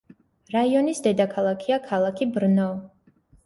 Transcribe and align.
რაიონის 0.55 1.03
დედაქალაქია 1.09 1.79
ქალაქი 1.93 2.33
ბრნო. 2.35 2.69